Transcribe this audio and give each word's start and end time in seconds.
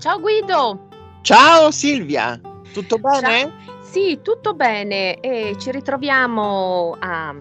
Ciao 0.00 0.18
Guido! 0.18 0.88
Ciao 1.20 1.70
Silvia, 1.70 2.40
tutto 2.72 2.96
bene? 2.96 3.40
Ciao. 3.40 3.82
Sì, 3.82 4.20
tutto 4.22 4.54
bene 4.54 5.20
e 5.20 5.56
ci 5.58 5.70
ritroviamo 5.70 6.96
a 6.98 7.36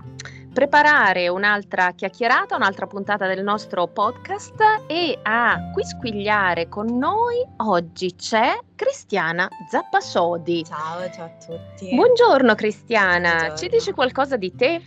preparare 0.52 1.30
un'altra 1.30 1.94
chiacchierata, 1.94 2.58
un'altra 2.58 2.86
puntata 2.86 3.28
del 3.28 3.44
nostro 3.44 3.88
podcast 3.88 4.62
e 4.88 5.18
a 5.24 5.70
quisquigliare 5.72 6.68
con 6.68 6.98
noi 6.98 7.48
oggi 7.60 8.14
c'è 8.16 8.60
Cristiana 8.76 9.48
Zappasodi. 9.72 10.66
Ciao, 10.66 11.10
ciao 11.12 11.26
a 11.28 11.30
tutti. 11.30 11.96
Buongiorno 11.96 12.56
Cristiana, 12.56 13.30
Buongiorno. 13.30 13.56
ci 13.58 13.70
dici 13.70 13.94
qualcosa 13.94 14.36
di 14.36 14.54
te? 14.54 14.82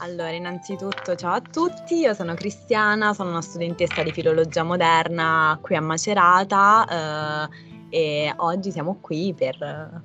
Allora, 0.00 0.32
innanzitutto 0.32 1.14
ciao 1.14 1.32
a 1.32 1.40
tutti, 1.40 2.00
io 2.00 2.12
sono 2.12 2.34
Cristiana, 2.34 3.14
sono 3.14 3.30
una 3.30 3.40
studentessa 3.40 4.02
di 4.02 4.12
filologia 4.12 4.62
moderna 4.62 5.58
qui 5.62 5.74
a 5.74 5.80
Macerata 5.80 7.48
eh, 7.90 7.96
e 7.96 8.34
oggi 8.36 8.70
siamo 8.70 8.98
qui 9.00 9.32
per 9.34 9.54
eh, 9.62 10.02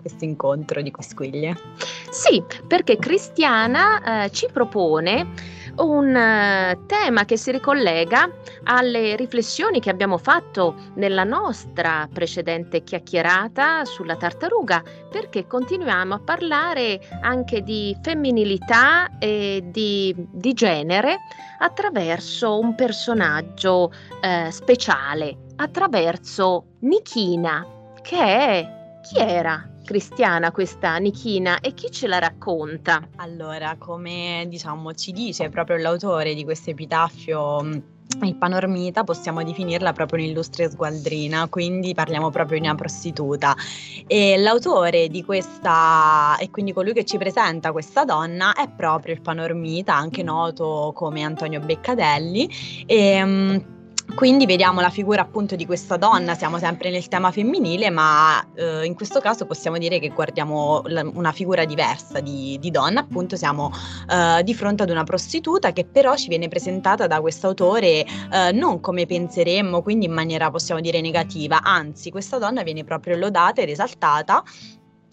questo 0.00 0.24
incontro 0.24 0.82
di 0.82 0.90
quisquiglie. 0.90 1.56
Sì, 2.10 2.42
perché 2.66 2.96
Cristiana 2.96 4.24
eh, 4.24 4.30
ci 4.30 4.48
propone 4.52 5.28
un 5.78 6.14
eh, 6.14 6.78
tema 6.86 7.24
che 7.24 7.36
si 7.36 7.50
ricollega 7.50 8.30
alle 8.64 9.16
riflessioni 9.16 9.80
che 9.80 9.90
abbiamo 9.90 10.18
fatto 10.18 10.74
nella 10.94 11.24
nostra 11.24 12.08
precedente 12.12 12.82
chiacchierata 12.82 13.84
sulla 13.84 14.16
tartaruga, 14.16 14.82
perché 15.10 15.46
continuiamo 15.46 16.14
a 16.14 16.20
parlare 16.20 17.00
anche 17.22 17.62
di 17.62 17.96
femminilità 18.02 19.18
e 19.18 19.62
di, 19.64 20.14
di 20.16 20.52
genere 20.52 21.18
attraverso 21.58 22.58
un 22.58 22.74
personaggio 22.74 23.92
eh, 24.20 24.50
speciale, 24.50 25.36
attraverso 25.56 26.76
Nikina, 26.80 27.66
che 28.02 28.16
è 28.16 29.00
chi 29.02 29.18
era 29.18 29.76
cristiana 29.88 30.52
questa 30.52 30.98
Nichina 30.98 31.60
e 31.60 31.72
chi 31.72 31.90
ce 31.90 32.08
la 32.08 32.18
racconta? 32.18 33.08
Allora, 33.16 33.76
come 33.78 34.44
diciamo 34.46 34.92
ci 34.92 35.12
dice 35.12 35.48
proprio 35.48 35.78
l'autore 35.78 36.34
di 36.34 36.44
questo 36.44 36.68
epitaffio 36.68 37.62
mh, 37.62 37.82
il 38.20 38.34
Panormita 38.36 39.02
possiamo 39.02 39.42
definirla 39.42 39.94
proprio 39.94 40.22
un'illustre 40.22 40.68
sgualdrina, 40.68 41.48
quindi 41.48 41.94
parliamo 41.94 42.28
proprio 42.28 42.60
di 42.60 42.66
una 42.66 42.74
prostituta. 42.74 43.56
E 44.06 44.36
l'autore 44.36 45.08
di 45.08 45.24
questa, 45.24 46.36
e 46.36 46.50
quindi 46.50 46.74
colui 46.74 46.92
che 46.92 47.06
ci 47.06 47.16
presenta 47.16 47.72
questa 47.72 48.04
donna, 48.04 48.52
è 48.52 48.68
proprio 48.68 49.14
il 49.14 49.22
Panormita, 49.22 49.94
anche 49.94 50.22
noto 50.22 50.92
come 50.94 51.22
Antonio 51.22 51.60
Beccadelli. 51.60 52.84
E, 52.84 53.24
mh, 53.24 53.77
quindi 54.18 54.46
vediamo 54.46 54.80
la 54.80 54.90
figura 54.90 55.22
appunto 55.22 55.54
di 55.54 55.64
questa 55.64 55.96
donna, 55.96 56.34
siamo 56.34 56.58
sempre 56.58 56.90
nel 56.90 57.06
tema 57.06 57.30
femminile, 57.30 57.88
ma 57.88 58.44
eh, 58.56 58.84
in 58.84 58.96
questo 58.96 59.20
caso 59.20 59.46
possiamo 59.46 59.78
dire 59.78 60.00
che 60.00 60.08
guardiamo 60.08 60.82
la, 60.86 61.08
una 61.14 61.30
figura 61.30 61.64
diversa 61.64 62.18
di, 62.18 62.58
di 62.58 62.72
donna, 62.72 62.98
appunto. 62.98 63.36
Siamo 63.36 63.70
eh, 64.10 64.42
di 64.42 64.54
fronte 64.54 64.82
ad 64.82 64.90
una 64.90 65.04
prostituta 65.04 65.72
che 65.72 65.84
però 65.84 66.16
ci 66.16 66.26
viene 66.26 66.48
presentata 66.48 67.06
da 67.06 67.20
quest'autore 67.20 68.04
eh, 68.04 68.50
non 68.52 68.80
come 68.80 69.06
penseremmo, 69.06 69.82
quindi 69.82 70.06
in 70.06 70.12
maniera 70.14 70.50
possiamo 70.50 70.80
dire 70.80 71.00
negativa, 71.00 71.62
anzi 71.62 72.10
questa 72.10 72.38
donna 72.38 72.64
viene 72.64 72.82
proprio 72.82 73.16
lodata 73.16 73.60
ed 73.60 73.68
esaltata 73.68 74.42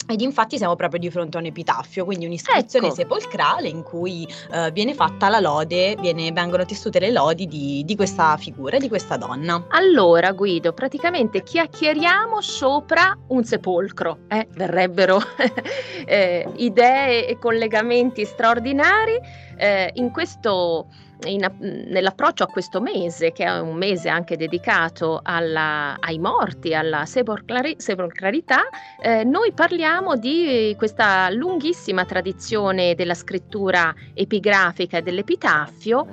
ed 0.08 0.22
infatti 0.22 0.58
siamo 0.58 0.76
proprio 0.76 1.00
di 1.00 1.10
fronte 1.10 1.38
a 1.38 1.40
un 1.40 1.48
epitaffio, 1.48 2.06
quindi 2.06 2.26
un'iscrizione 2.26 2.88
Ecco. 2.88 2.96
sepolcrale 2.96 3.68
in 3.68 3.84
cui 3.84 4.28
eh, 4.52 4.72
viene 4.72 4.94
fatta 4.94 5.30
la 5.30 5.40
lode, 5.40 5.96
viene- 6.00 6.32
vengono 6.32 6.66
tessute 6.66 7.00
le 7.00 7.12
lodi 7.12 7.48
di, 7.48 7.84
di 7.86 7.96
questa 7.96 8.38
figura, 8.38 8.78
di 8.78 8.88
questa 8.88 9.18
donna. 9.18 9.66
Allora, 9.70 10.32
Guido, 10.32 10.74
praticamente 10.74 11.44
chiacchieriamo 11.44 12.42
sopra 12.42 13.18
un 13.28 13.44
sepolcro, 13.44 14.20
eh? 14.28 14.48
verrebbero 14.52 15.20
eh, 16.06 16.48
idee 16.56 17.28
e 17.28 17.40
collegamenti 17.40 18.26
straordinari 18.26 19.20
eh, 19.58 19.90
in 19.96 20.12
questo, 20.12 20.88
in- 21.24 21.86
nell'approccio 21.88 22.44
a 22.44 22.48
questo 22.48 22.82
mese, 22.82 23.32
che 23.32 23.46
è 23.46 23.60
un 23.60 23.76
mese 23.76 24.10
anche 24.10 24.38
dedicato 24.38 25.20
alla- 25.24 25.96
ai 26.00 26.20
morti, 26.20 26.74
alla 26.74 27.06
sepolcrarità, 27.06 28.64
eh, 29.02 29.24
noi 29.24 29.52
parliamo 29.54 30.16
di 30.18 30.76
questa 30.78 31.30
lunghissima 31.32 32.06
tradizione 32.06 32.96
della 32.96 33.14
scrittura 33.16 33.94
epigrafica 34.14 34.98
e 34.98 35.02
dell'epitaffio. 35.02 36.08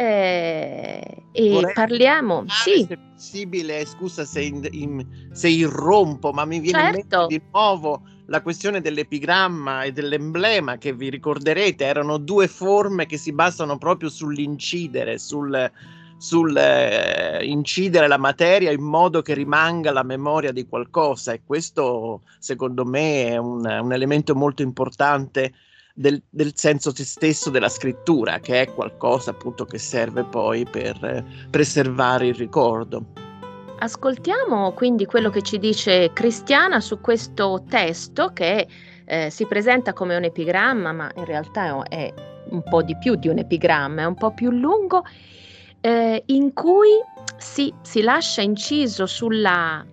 eh, 0.00 1.02
e 1.32 1.50
Vorrei 1.50 1.72
parliamo, 1.72 2.44
sì, 2.46 2.84
Se 2.86 2.98
possibile, 3.12 3.84
scusa 3.84 4.24
se, 4.24 4.42
in- 4.42 4.64
in- 4.70 5.04
se 5.32 5.48
irrompo, 5.48 6.30
ma 6.30 6.44
mi 6.44 6.60
viene 6.60 6.78
in 6.78 6.92
Certo. 6.94 7.18
mente 7.18 7.36
di 7.36 7.42
nuovo 7.50 8.02
la 8.28 8.42
questione 8.42 8.80
dell'epigramma 8.80 9.82
e 9.82 9.92
dell'emblema 9.92 10.76
che 10.76 10.92
vi 10.92 11.08
ricorderete, 11.08 11.84
erano 11.84 12.18
due 12.18 12.46
forme 12.46 13.06
che 13.06 13.16
si 13.16 13.32
basano 13.32 13.78
proprio 13.78 14.10
sull'incidere, 14.10 15.18
sul, 15.18 15.70
sul 16.18 16.54
eh, 16.56 17.44
incidere 17.44 18.06
la 18.06 18.18
materia 18.18 18.70
in 18.70 18.82
modo 18.82 19.22
che 19.22 19.32
rimanga 19.32 19.92
la 19.92 20.02
memoria 20.02 20.52
di 20.52 20.66
qualcosa 20.66 21.32
e 21.32 21.40
questo 21.44 22.22
secondo 22.38 22.84
me 22.84 23.28
è 23.28 23.36
un, 23.38 23.64
un 23.64 23.92
elemento 23.92 24.34
molto 24.34 24.60
importante 24.60 25.54
del, 25.94 26.22
del 26.28 26.52
senso 26.54 26.92
stesso 26.94 27.48
della 27.48 27.70
scrittura, 27.70 28.40
che 28.40 28.60
è 28.60 28.72
qualcosa 28.72 29.30
appunto 29.30 29.64
che 29.64 29.78
serve 29.78 30.24
poi 30.24 30.64
per 30.64 31.24
preservare 31.50 32.26
il 32.26 32.34
ricordo. 32.34 33.27
Ascoltiamo 33.80 34.72
quindi 34.72 35.06
quello 35.06 35.30
che 35.30 35.42
ci 35.42 35.58
dice 35.58 36.12
Cristiana 36.12 36.80
su 36.80 37.00
questo 37.00 37.62
testo 37.68 38.32
che 38.32 38.66
eh, 39.04 39.30
si 39.30 39.46
presenta 39.46 39.92
come 39.92 40.16
un 40.16 40.24
epigramma, 40.24 40.90
ma 40.90 41.08
in 41.14 41.24
realtà 41.24 41.84
è 41.84 42.12
un 42.50 42.62
po' 42.64 42.82
di 42.82 42.96
più 42.96 43.14
di 43.14 43.28
un 43.28 43.38
epigramma, 43.38 44.02
è 44.02 44.04
un 44.04 44.16
po' 44.16 44.32
più 44.32 44.50
lungo, 44.50 45.04
eh, 45.80 46.22
in 46.26 46.52
cui 46.52 46.90
si, 47.36 47.72
si 47.82 48.02
lascia 48.02 48.42
inciso 48.42 49.06
sulla, 49.06 49.86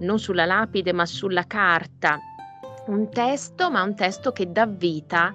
non 0.00 0.18
sulla 0.18 0.44
lapide, 0.44 0.92
ma 0.92 1.06
sulla 1.06 1.44
carta, 1.46 2.18
un 2.88 3.08
testo, 3.08 3.70
ma 3.70 3.84
un 3.84 3.94
testo 3.94 4.32
che 4.32 4.50
dà 4.50 4.66
vita 4.66 5.32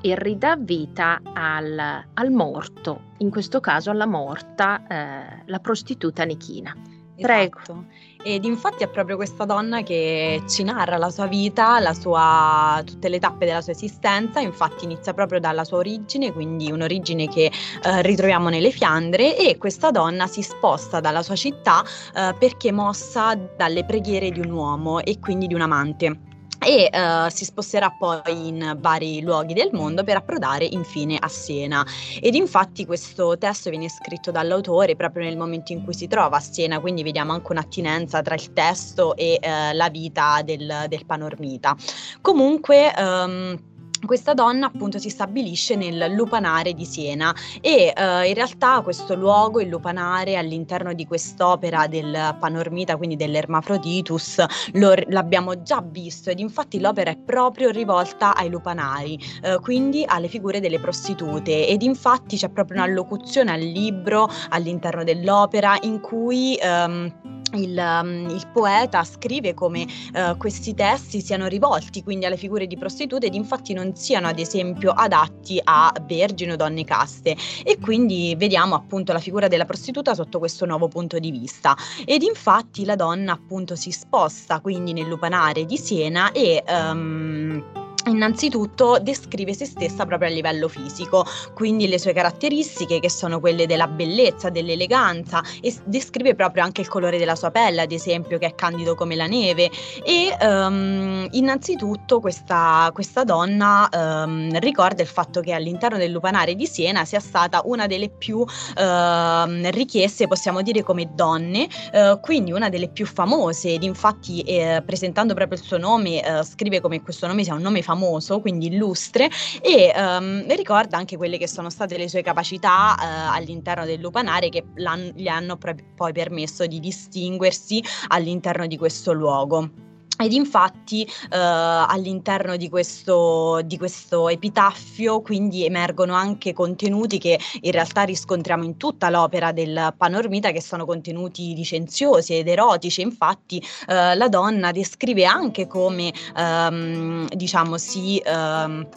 e 0.00 0.14
ridà 0.16 0.56
vita 0.56 1.20
al, 1.34 1.78
al 2.14 2.30
morto, 2.30 3.12
in 3.18 3.28
questo 3.28 3.60
caso 3.60 3.90
alla 3.90 4.06
morta, 4.06 4.86
eh, 4.86 5.42
la 5.44 5.58
prostituta 5.58 6.24
Nichina. 6.24 6.95
Prego. 7.18 7.58
Esatto. 7.60 7.84
Ed 8.22 8.44
infatti 8.44 8.82
è 8.82 8.88
proprio 8.88 9.16
questa 9.16 9.44
donna 9.44 9.82
che 9.82 10.42
ci 10.48 10.64
narra 10.64 10.96
la 10.96 11.10
sua 11.10 11.26
vita, 11.26 11.78
la 11.78 11.94
sua- 11.94 12.82
tutte 12.84 13.08
le 13.08 13.18
tappe 13.20 13.46
della 13.46 13.60
sua 13.60 13.72
esistenza, 13.72 14.40
infatti 14.40 14.84
inizia 14.84 15.14
proprio 15.14 15.38
dalla 15.38 15.64
sua 15.64 15.78
origine, 15.78 16.32
quindi 16.32 16.70
un'origine 16.72 17.28
che 17.28 17.44
eh, 17.82 18.02
ritroviamo 18.02 18.48
nelle 18.48 18.70
Fiandre 18.72 19.36
e 19.36 19.56
questa 19.58 19.90
donna 19.92 20.26
si 20.26 20.42
sposta 20.42 20.98
dalla 21.00 21.22
sua 21.22 21.36
città 21.36 21.84
eh, 22.14 22.34
perché 22.38 22.72
mossa 22.72 23.34
dalle 23.34 23.84
preghiere 23.84 24.30
di 24.32 24.40
un 24.40 24.50
uomo 24.50 25.00
e 25.00 25.18
quindi 25.20 25.46
di 25.46 25.54
un 25.54 25.60
amante. 25.60 26.20
E 26.66 26.90
eh, 26.90 27.30
si 27.30 27.44
sposterà 27.44 27.90
poi 27.90 28.48
in 28.48 28.76
vari 28.80 29.22
luoghi 29.22 29.54
del 29.54 29.68
mondo 29.72 30.02
per 30.02 30.16
approdare 30.16 30.64
infine 30.64 31.16
a 31.16 31.28
Siena. 31.28 31.86
Ed 32.20 32.34
infatti 32.34 32.84
questo 32.84 33.38
testo 33.38 33.70
viene 33.70 33.88
scritto 33.88 34.32
dall'autore 34.32 34.96
proprio 34.96 35.22
nel 35.22 35.36
momento 35.36 35.70
in 35.70 35.84
cui 35.84 35.94
si 35.94 36.08
trova 36.08 36.38
a 36.38 36.40
Siena, 36.40 36.80
quindi 36.80 37.04
vediamo 37.04 37.32
anche 37.32 37.52
un'attinenza 37.52 38.20
tra 38.20 38.34
il 38.34 38.52
testo 38.52 39.14
e 39.14 39.38
eh, 39.40 39.72
la 39.74 39.88
vita 39.90 40.42
del, 40.42 40.86
del 40.88 41.06
panormita. 41.06 41.76
Comunque. 42.20 42.92
ehm, 42.92 43.74
questa 44.04 44.34
donna 44.34 44.66
appunto 44.66 44.98
si 44.98 45.08
stabilisce 45.08 45.76
nel 45.76 46.12
lupanare 46.12 46.72
di 46.72 46.84
Siena 46.84 47.34
e 47.60 47.92
eh, 47.96 48.28
in 48.28 48.34
realtà 48.34 48.80
questo 48.82 49.14
luogo, 49.14 49.60
il 49.60 49.68
lupanare, 49.68 50.36
all'interno 50.36 50.92
di 50.92 51.06
quest'opera 51.06 51.86
del 51.86 52.36
Panormita, 52.38 52.96
quindi 52.96 53.16
dell'Ermafroditus, 53.16 54.44
lo- 54.72 54.94
l'abbiamo 55.08 55.62
già 55.62 55.82
visto 55.86 56.30
ed 56.30 56.38
infatti 56.38 56.80
l'opera 56.80 57.10
è 57.10 57.16
proprio 57.16 57.70
rivolta 57.70 58.34
ai 58.34 58.50
lupanari, 58.50 59.18
eh, 59.42 59.58
quindi 59.60 60.04
alle 60.06 60.28
figure 60.28 60.60
delle 60.60 60.80
prostitute 60.80 61.66
ed 61.66 61.82
infatti 61.82 62.36
c'è 62.36 62.48
proprio 62.48 62.78
un'allocuzione 62.78 63.52
al 63.52 63.60
libro 63.60 64.28
all'interno 64.50 65.04
dell'opera 65.04 65.76
in 65.82 66.00
cui 66.00 66.56
ehm, 66.56 67.35
il, 67.54 67.76
um, 67.78 68.28
il 68.30 68.46
poeta 68.52 69.04
scrive 69.04 69.54
come 69.54 69.86
eh, 70.14 70.34
questi 70.36 70.74
testi 70.74 71.20
siano 71.20 71.46
rivolti 71.46 72.02
quindi 72.02 72.26
alle 72.26 72.36
figure 72.36 72.66
di 72.66 72.76
prostitute 72.76 73.26
ed 73.26 73.34
infatti 73.34 73.72
non 73.72 73.94
siano 73.94 74.28
ad 74.28 74.38
esempio 74.38 74.92
adatti 74.92 75.60
a 75.62 75.92
vergini 76.02 76.52
o 76.52 76.56
donne 76.56 76.84
caste. 76.84 77.36
E 77.64 77.78
quindi 77.80 78.34
vediamo 78.36 78.74
appunto 78.74 79.12
la 79.12 79.18
figura 79.18 79.48
della 79.48 79.64
prostituta 79.64 80.14
sotto 80.14 80.38
questo 80.38 80.66
nuovo 80.66 80.88
punto 80.88 81.18
di 81.18 81.30
vista. 81.30 81.76
Ed 82.04 82.22
infatti 82.22 82.84
la 82.84 82.96
donna 82.96 83.32
appunto 83.32 83.76
si 83.76 83.90
sposta 83.90 84.60
quindi 84.60 84.92
nel 84.92 85.08
lupanare 85.08 85.64
di 85.64 85.76
Siena 85.76 86.32
e 86.32 86.62
ehm, 86.66 87.85
Innanzitutto 88.06 88.98
descrive 89.00 89.52
se 89.52 89.64
stessa 89.64 90.06
proprio 90.06 90.28
a 90.28 90.32
livello 90.32 90.68
fisico, 90.68 91.26
quindi 91.54 91.88
le 91.88 91.98
sue 91.98 92.12
caratteristiche 92.12 93.00
che 93.00 93.10
sono 93.10 93.40
quelle 93.40 93.66
della 93.66 93.88
bellezza, 93.88 94.48
dell'eleganza 94.48 95.42
e 95.60 95.74
descrive 95.84 96.36
proprio 96.36 96.62
anche 96.62 96.82
il 96.82 96.88
colore 96.88 97.18
della 97.18 97.34
sua 97.34 97.50
pelle, 97.50 97.80
ad 97.80 97.90
esempio 97.90 98.38
che 98.38 98.46
è 98.46 98.54
candido 98.54 98.94
come 98.94 99.16
la 99.16 99.26
neve. 99.26 99.72
E 100.04 100.36
um, 100.40 101.26
innanzitutto 101.32 102.20
questa, 102.20 102.90
questa 102.94 103.24
donna 103.24 103.88
um, 103.92 104.56
ricorda 104.60 105.02
il 105.02 105.08
fatto 105.08 105.40
che 105.40 105.52
all'interno 105.52 105.98
del 105.98 106.12
lupanare 106.12 106.54
di 106.54 106.66
Siena 106.66 107.04
sia 107.04 107.18
stata 107.20 107.62
una 107.64 107.88
delle 107.88 108.08
più 108.08 108.38
uh, 108.38 109.70
richieste, 109.70 110.28
possiamo 110.28 110.62
dire 110.62 110.84
come 110.84 111.10
donne, 111.12 111.66
uh, 111.92 112.20
quindi 112.20 112.52
una 112.52 112.68
delle 112.68 112.88
più 112.88 113.04
famose. 113.04 113.72
Ed 113.72 113.82
infatti 113.82 114.42
eh, 114.42 114.80
presentando 114.86 115.34
proprio 115.34 115.58
il 115.58 115.64
suo 115.64 115.76
nome 115.76 116.22
uh, 116.24 116.44
scrive 116.44 116.80
come 116.80 117.02
questo 117.02 117.26
nome 117.26 117.42
sia 117.42 117.54
un 117.54 117.62
nome 117.62 117.82
famoso 117.82 117.94
famoso, 117.96 118.40
quindi 118.40 118.66
illustre, 118.66 119.30
e 119.62 119.92
um, 119.96 120.46
ricorda 120.54 120.98
anche 120.98 121.16
quelle 121.16 121.38
che 121.38 121.48
sono 121.48 121.70
state 121.70 121.96
le 121.96 122.08
sue 122.08 122.22
capacità 122.22 122.94
uh, 122.98 123.34
all'interno 123.34 123.86
del 123.86 124.00
lupanare 124.00 124.50
che 124.50 124.64
gli 124.74 125.26
hanno 125.26 125.56
pro- 125.56 125.74
poi 125.94 126.12
permesso 126.12 126.66
di 126.66 126.78
distinguersi 126.78 127.82
all'interno 128.08 128.66
di 128.66 128.76
questo 128.76 129.12
luogo. 129.12 129.85
Ed 130.18 130.32
infatti 130.32 131.02
eh, 131.04 131.36
all'interno 131.36 132.56
di 132.56 132.68
questo, 132.68 133.60
di 133.64 133.76
questo, 133.76 134.28
epitaffio 134.28 135.20
quindi 135.20 135.64
emergono 135.64 136.14
anche 136.14 136.54
contenuti 136.54 137.18
che 137.18 137.38
in 137.60 137.70
realtà 137.70 138.02
riscontriamo 138.02 138.64
in 138.64 138.76
tutta 138.78 139.10
l'opera 139.10 139.52
del 139.52 139.94
Panormita 139.96 140.52
che 140.52 140.62
sono 140.62 140.86
contenuti 140.86 141.54
licenziosi 141.54 142.38
ed 142.38 142.48
erotici, 142.48 143.02
infatti 143.02 143.62
eh, 143.88 144.14
la 144.14 144.28
donna 144.28 144.72
descrive 144.72 145.24
anche 145.26 145.66
come 145.66 146.12
ehm, 146.34 147.28
diciamo 147.28 147.76
si 147.76 148.18
ehm, 148.24 148.88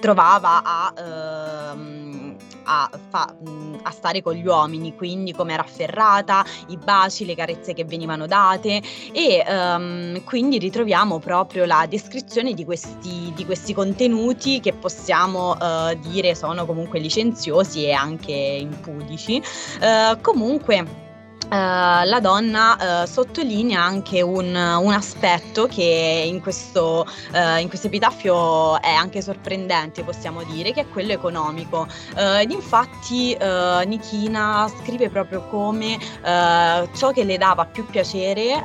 trovava 0.00 0.62
a... 0.62 0.94
Ehm, 1.72 2.21
a, 2.64 2.90
fa, 3.08 3.34
a, 3.82 3.90
stare 3.90 4.22
con 4.22 4.34
gli 4.34 4.46
uomini, 4.46 4.94
quindi 4.94 5.32
come 5.32 5.52
era 5.52 5.62
afferrata, 5.62 6.44
i 6.68 6.76
baci, 6.76 7.24
le 7.24 7.34
carezze 7.34 7.72
che 7.74 7.84
venivano 7.84 8.26
date 8.26 8.82
e 9.12 9.44
um, 9.46 10.22
quindi 10.24 10.58
ritroviamo 10.58 11.18
proprio 11.18 11.64
la 11.64 11.86
descrizione 11.88 12.54
di 12.54 12.64
questi, 12.64 13.32
di 13.34 13.44
questi 13.44 13.74
contenuti 13.74 14.60
che 14.60 14.72
possiamo 14.72 15.52
uh, 15.52 15.98
dire 16.00 16.34
sono 16.34 16.66
comunque 16.66 16.98
licenziosi 16.98 17.84
e 17.84 17.92
anche 17.92 18.32
impudici. 18.32 19.42
Uh, 19.80 20.20
comunque 20.20 21.01
Uh, 21.52 22.06
la 22.06 22.18
donna 22.18 23.02
uh, 23.02 23.06
sottolinea 23.06 23.82
anche 23.82 24.22
un, 24.22 24.54
un, 24.54 24.90
aspetto 24.90 25.66
che 25.66 26.24
in 26.26 26.40
questo, 26.40 27.06
uh, 27.34 27.58
in 27.60 27.68
questo, 27.68 27.88
epitaffio 27.88 28.80
è 28.80 28.88
anche 28.88 29.20
sorprendente, 29.20 30.02
possiamo 30.02 30.44
dire, 30.44 30.72
che 30.72 30.80
è 30.80 30.88
quello 30.88 31.12
economico. 31.12 31.86
ed 32.16 32.50
infatti 32.50 33.36
Nikina 33.36 34.66
scrive 34.80 35.10
proprio 35.10 35.42
come 35.48 35.98
ciò 36.22 37.10
che 37.12 37.24
le 37.24 37.36
dava 37.36 37.66
più 37.66 37.84
piacere 37.84 38.64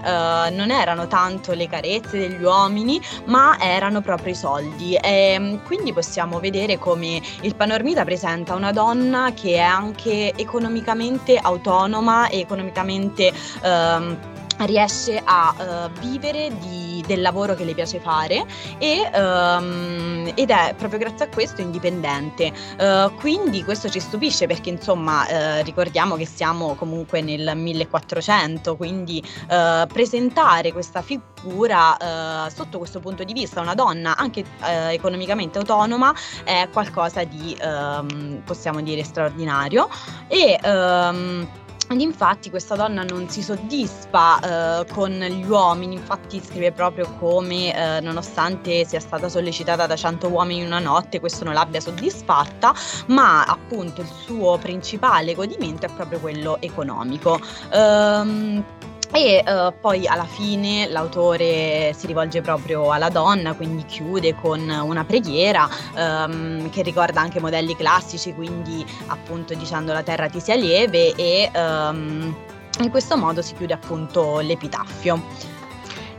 non 0.51 0.71
erano 0.71 1.07
tanto 1.07 1.53
le 1.53 1.67
carezze 1.67 2.17
degli 2.17 2.41
uomini, 2.41 3.01
ma 3.25 3.57
erano 3.59 3.99
proprio 3.99 4.31
i 4.31 4.35
soldi. 4.35 4.95
E 4.95 5.35
mm, 5.37 5.55
quindi 5.65 5.91
possiamo 5.91 6.39
vedere 6.39 6.77
come 6.77 7.21
il 7.41 7.55
Panormita 7.55 8.05
presenta 8.05 8.55
una 8.55 8.71
donna 8.71 9.33
che 9.33 9.55
è 9.55 9.59
anche 9.59 10.33
economicamente 10.35 11.37
autonoma 11.37 12.29
e 12.29 12.39
economicamente 12.39 12.76
praticamente 12.77 13.33
ehm, 13.63 14.18
riesce 14.59 15.21
a 15.24 15.53
uh, 15.56 16.00
vivere 16.00 16.51
di, 16.59 17.03
del 17.06 17.21
lavoro 17.21 17.53
che 17.53 17.63
le 17.63 17.75
piace 17.75 18.00
fare 18.00 18.44
e, 18.79 19.07
um, 19.13 20.31
ed 20.33 20.50
è 20.50 20.74
proprio 20.75 20.97
grazie 20.97 21.25
a 21.25 21.29
questo 21.29 21.62
indipendente. 21.62 22.51
Uh, 22.79 23.13
quindi 23.18 23.63
questo 23.63 23.88
ci 23.88 24.00
stupisce 24.00 24.47
perché 24.47 24.69
insomma 24.69 25.25
uh, 25.25 25.63
ricordiamo 25.63 26.15
che 26.15 26.25
siamo 26.25 26.74
comunque 26.74 27.21
nel 27.21 27.51
1400, 27.56 28.75
quindi 28.75 29.23
presentare 29.47 30.71
questa 30.71 31.01
figura 31.01 32.47
sotto 32.50 32.77
questo 32.80 33.00
punto 33.00 33.23
di 33.23 33.33
vista, 33.33 33.62
una 33.62 33.75
donna 33.75 34.15
anche 34.15 34.44
economicamente 34.89 35.57
autonoma, 35.59 36.13
è 36.44 36.68
qualcosa 36.71 37.23
di 37.23 37.56
um, 37.62 38.41
possiamo 38.44 38.81
dire 38.81 39.03
straordinario. 39.03 39.88
E, 40.27 40.59
um, 40.63 41.47
ed 41.89 42.01
infatti 42.01 42.49
questa 42.49 42.75
donna 42.75 43.03
non 43.03 43.29
si 43.29 43.41
soddisfa 43.41 44.81
eh, 44.81 44.85
con 44.91 45.11
gli 45.11 45.47
uomini, 45.47 45.95
infatti 45.95 46.41
scrive 46.43 46.71
proprio 46.71 47.09
come 47.17 47.73
eh, 47.73 48.01
nonostante 48.01 48.85
sia 48.85 48.99
stata 48.99 49.29
sollecitata 49.29 49.87
da 49.87 49.95
100 49.95 50.27
uomini 50.27 50.59
in 50.59 50.65
una 50.65 50.79
notte, 50.79 51.19
questo 51.19 51.45
non 51.45 51.53
l'abbia 51.53 51.79
soddisfatta, 51.79 52.73
ma 53.07 53.43
appunto 53.45 54.01
il 54.01 54.07
suo 54.07 54.57
principale 54.57 55.33
godimento 55.33 55.85
è 55.85 55.89
proprio 55.89 56.19
quello 56.19 56.57
economico. 56.61 57.39
Ehm, 57.71 58.63
e 59.12 59.44
uh, 59.45 59.74
poi 59.80 60.06
alla 60.06 60.25
fine 60.25 60.88
l'autore 60.89 61.94
si 61.95 62.07
rivolge 62.07 62.42
proprio 62.42 62.92
alla 62.92 63.09
donna, 63.09 63.54
quindi 63.54 63.86
chiude 63.86 64.36
con 64.36 64.69
una 64.69 65.06
preghiera 65.06 65.68
um, 65.95 66.69
che 66.69 66.81
ricorda 66.81 67.21
anche 67.21 67.39
modelli 67.39 67.75
classici, 67.75 68.33
quindi 68.33 68.86
appunto 69.07 69.54
dicendo 69.54 69.94
la 69.94 70.04
terra 70.04 70.27
ti 70.27 70.39
sia 70.39 70.56
lieve 70.56 71.13
e 71.15 71.50
um, 71.56 72.36
in 72.80 72.89
questo 72.89 73.18
modo 73.18 73.42
si 73.42 73.56
chiude 73.56 73.74
appunto 73.74 74.39
l'epitaffio. 74.39 75.56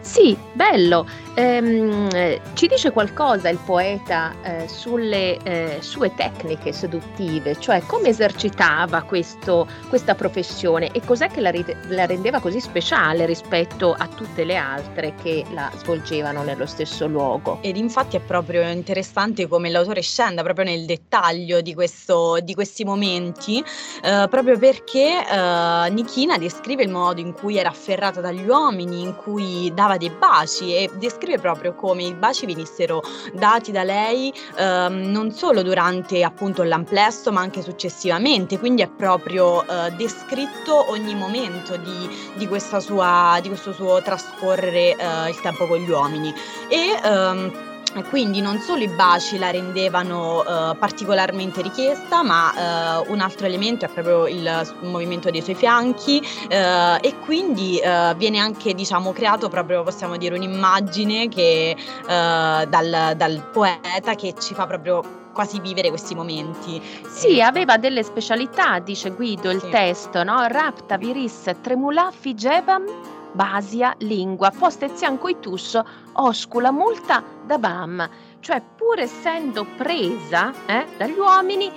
Sì, 0.08 0.34
bello. 0.54 1.06
Ehm, 1.34 2.08
ci 2.54 2.66
dice 2.66 2.90
qualcosa 2.92 3.50
il 3.50 3.58
poeta 3.64 4.34
eh, 4.42 4.66
sulle 4.66 5.36
eh, 5.42 5.76
sue 5.80 6.14
tecniche 6.14 6.72
seduttive, 6.72 7.60
cioè 7.60 7.82
come 7.86 8.08
esercitava 8.08 9.02
questo, 9.02 9.68
questa 9.88 10.14
professione 10.14 10.90
e 10.92 11.02
cos'è 11.04 11.28
che 11.28 11.42
la, 11.42 11.52
la, 11.88 12.06
rendeva 12.06 12.40
così 12.40 12.58
speciale 12.58 13.26
rispetto 13.26 13.94
a 13.96 14.08
tutte 14.08 14.44
le 14.44 14.56
altre 14.56 15.14
che 15.22 15.44
la 15.52 15.70
svolgevano 15.76 16.42
nello 16.42 16.66
stesso 16.66 17.06
luogo. 17.06 17.58
Ed 17.60 17.76
infatti 17.76 18.16
è 18.16 18.20
proprio 18.20 18.66
interessante 18.68 19.46
come 19.46 19.68
l'autore 19.68 20.00
scenda 20.00 20.42
proprio 20.42 20.64
nel 20.64 20.86
dettaglio 20.86 21.60
di, 21.60 21.74
questo, 21.74 22.38
di 22.42 22.54
questi 22.54 22.82
momenti, 22.82 23.62
eh, 24.02 24.26
proprio 24.30 24.58
perché 24.58 25.24
eh, 25.24 25.90
Nichina 25.90 26.38
descrive 26.38 26.82
il 26.82 26.90
modo 26.90 27.20
in 27.20 27.34
cui 27.34 27.58
era 27.58 27.68
afferrata 27.68 28.22
dagli 28.22 28.48
uomini, 28.48 29.02
in 29.02 29.14
cui 29.14 29.70
dava 29.74 29.97
dei 29.98 30.10
baci 30.10 30.74
e 30.74 30.90
descrive 30.94 31.38
proprio 31.38 31.74
come 31.74 32.04
i 32.04 32.14
baci 32.14 32.46
venissero 32.46 33.02
dati 33.32 33.72
da 33.72 33.82
lei 33.82 34.32
ehm, 34.56 35.10
non 35.10 35.32
solo 35.32 35.62
durante 35.62 36.22
appunto 36.22 36.62
l'amplesso 36.62 37.30
ma 37.32 37.40
anche 37.40 37.62
successivamente, 37.62 38.58
quindi 38.58 38.82
è 38.82 38.88
proprio 38.88 39.62
eh, 39.62 39.90
descritto 39.92 40.90
ogni 40.90 41.14
momento 41.14 41.76
di, 41.76 42.08
di, 42.34 42.48
sua, 42.78 43.38
di 43.42 43.48
questo 43.48 43.72
suo 43.72 44.02
trascorrere 44.02 44.96
eh, 44.96 45.28
il 45.28 45.40
tempo 45.40 45.66
con 45.66 45.78
gli 45.78 45.90
uomini. 45.90 46.32
E, 46.68 46.98
ehm, 47.02 47.66
quindi 48.08 48.40
non 48.40 48.58
solo 48.60 48.82
i 48.82 48.88
baci 48.88 49.38
la 49.38 49.50
rendevano 49.50 50.40
uh, 50.40 50.76
particolarmente 50.76 51.62
richiesta, 51.62 52.22
ma 52.22 53.02
uh, 53.02 53.12
un 53.12 53.20
altro 53.20 53.46
elemento 53.46 53.84
è 53.84 53.88
proprio 53.88 54.26
il 54.26 54.76
movimento 54.82 55.30
dei 55.30 55.42
suoi 55.42 55.54
fianchi 55.54 56.20
uh, 56.22 56.98
e 57.00 57.14
quindi 57.24 57.80
viene 58.16 58.38
anche 58.38 58.74
diciamo, 58.74 59.12
creato 59.12 59.48
proprio, 59.48 59.82
possiamo 59.82 60.16
dire, 60.16 60.34
un'immagine 60.34 61.28
che, 61.28 61.76
dal, 62.06 63.12
dal 63.16 63.48
poeta 63.52 64.14
che 64.14 64.34
ci 64.38 64.54
fa 64.54 64.66
proprio 64.66 65.26
quasi 65.38 65.60
vivere 65.60 65.90
questi 65.90 66.16
momenti. 66.16 66.82
Sì, 67.06 67.40
aveva 67.40 67.76
delle 67.76 68.02
specialità, 68.02 68.80
dice 68.80 69.10
Guido 69.10 69.52
il 69.52 69.60
sì. 69.60 69.70
testo, 69.70 70.24
no? 70.24 70.44
Rapta 70.48 70.96
viris 70.96 71.48
tremula 71.62 72.10
figevam 72.10 72.84
basia 73.30 73.94
lingua, 73.98 74.50
postezian 74.50 75.16
coitus 75.16 75.78
oscula 76.14 76.72
multa 76.72 77.22
da 77.46 77.56
bam, 77.56 78.10
cioè 78.40 78.60
pur 78.76 78.98
essendo 78.98 79.64
presa 79.76 80.52
eh, 80.66 80.86
dagli 80.96 81.16
uomini, 81.16 81.70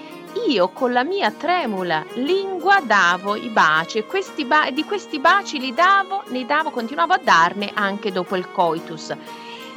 io 0.48 0.70
con 0.70 0.92
la 0.92 1.04
mia 1.04 1.30
tremula 1.30 2.04
lingua 2.16 2.82
davo 2.82 3.36
i 3.36 3.50
baci 3.50 4.00
e 4.00 4.08
questi 4.08 4.44
ba- 4.44 4.72
di 4.72 4.84
questi 4.86 5.20
baci 5.20 5.60
li 5.60 5.72
davo, 5.72 6.24
ne 6.30 6.48
davo, 6.48 6.72
continuavo 6.72 7.14
a 7.14 7.20
darne 7.22 7.70
anche 7.76 8.12
dopo 8.12 8.36
il 8.36 8.50
coitus. 8.52 9.16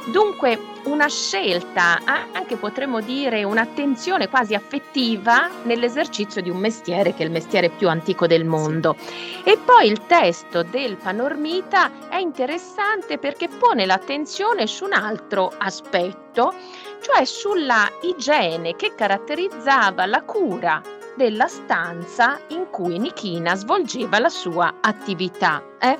Dunque 0.05 0.73
una 0.85 1.07
scelta, 1.07 1.99
anche 2.31 2.55
potremmo 2.57 3.01
dire 3.01 3.43
un'attenzione 3.43 4.29
quasi 4.29 4.53
affettiva 4.53 5.49
nell'esercizio 5.63 6.41
di 6.41 6.49
un 6.49 6.57
mestiere 6.57 7.13
che 7.13 7.23
è 7.23 7.25
il 7.25 7.31
mestiere 7.31 7.69
più 7.69 7.89
antico 7.89 8.27
del 8.27 8.45
mondo. 8.45 8.95
E 9.43 9.57
poi 9.57 9.87
il 9.87 10.05
testo 10.05 10.63
del 10.63 10.97
Panormita 10.97 12.09
è 12.09 12.17
interessante 12.17 13.17
perché 13.17 13.47
pone 13.47 13.85
l'attenzione 13.85 14.67
su 14.67 14.85
un 14.85 14.93
altro 14.93 15.51
aspetto, 15.57 16.53
cioè 17.01 17.25
sulla 17.25 17.89
igiene 18.01 18.75
che 18.75 18.93
caratterizzava 18.95 20.05
la 20.05 20.21
cura 20.23 20.81
della 21.15 21.47
stanza 21.47 22.39
in 22.49 22.67
cui 22.69 22.99
Nichina 22.99 23.55
svolgeva 23.55 24.19
la 24.19 24.29
sua 24.29 24.75
attività. 24.81 25.63
Eh? 25.79 25.97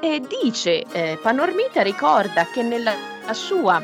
E 0.00 0.20
dice, 0.20 0.82
eh, 0.92 1.18
Panormita 1.20 1.82
ricorda 1.82 2.46
che 2.46 2.62
nella 2.62 2.94
sua 3.32 3.82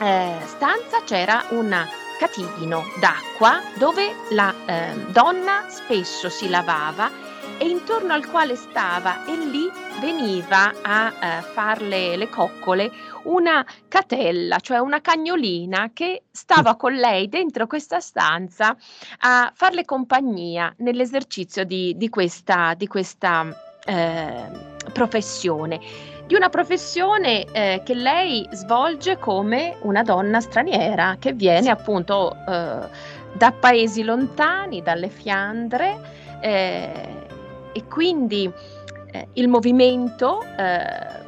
eh, 0.00 0.36
stanza 0.44 1.02
c'era 1.04 1.44
un 1.50 1.74
catino 2.18 2.84
d'acqua 2.98 3.60
dove 3.76 4.14
la 4.30 4.54
eh, 4.66 4.94
donna 5.10 5.66
spesso 5.68 6.28
si 6.28 6.48
lavava 6.48 7.10
e 7.58 7.68
intorno 7.68 8.12
al 8.12 8.26
quale 8.26 8.56
stava 8.56 9.24
e 9.24 9.36
lì 9.36 9.70
veniva 10.00 10.74
a 10.82 11.08
eh, 11.08 11.42
farle 11.42 12.16
le 12.16 12.28
coccole 12.28 12.90
una 13.24 13.64
catella, 13.88 14.58
cioè 14.58 14.78
una 14.78 15.00
cagnolina 15.00 15.90
che 15.92 16.24
stava 16.30 16.76
con 16.76 16.92
lei 16.92 17.28
dentro 17.28 17.66
questa 17.66 18.00
stanza 18.00 18.76
a 19.20 19.50
farle 19.54 19.84
compagnia 19.84 20.72
nell'esercizio 20.78 21.64
di, 21.64 21.96
di 21.96 22.08
questa, 22.08 22.74
di 22.74 22.86
questa 22.86 23.46
eh, 23.84 24.50
professione 24.92 25.80
di 26.26 26.34
una 26.34 26.48
professione 26.48 27.44
eh, 27.52 27.82
che 27.84 27.94
lei 27.94 28.46
svolge 28.50 29.16
come 29.18 29.76
una 29.82 30.02
donna 30.02 30.40
straniera 30.40 31.16
che 31.20 31.32
viene 31.32 31.70
appunto 31.70 32.36
eh, 32.48 32.78
da 33.32 33.52
paesi 33.52 34.02
lontani, 34.02 34.82
dalle 34.82 35.08
Fiandre 35.08 35.98
eh, 36.40 36.90
e 37.72 37.84
quindi 37.84 38.50
eh, 39.12 39.28
il 39.34 39.48
movimento 39.48 40.42
eh, 40.42 41.24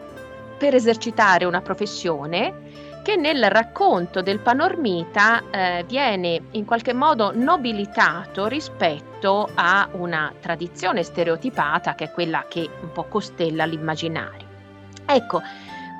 per 0.58 0.74
esercitare 0.74 1.44
una 1.44 1.60
professione 1.60 2.66
che 3.04 3.14
nel 3.16 3.48
racconto 3.48 4.20
del 4.20 4.40
panormita 4.40 5.44
eh, 5.50 5.84
viene 5.86 6.42
in 6.52 6.64
qualche 6.64 6.92
modo 6.92 7.30
nobilitato 7.32 8.46
rispetto 8.48 9.48
a 9.54 9.88
una 9.92 10.32
tradizione 10.40 11.04
stereotipata 11.04 11.94
che 11.94 12.06
è 12.06 12.10
quella 12.10 12.44
che 12.48 12.68
un 12.82 12.92
po' 12.92 13.04
costella 13.04 13.64
l'immaginario. 13.64 14.47
Ecco, 15.10 15.40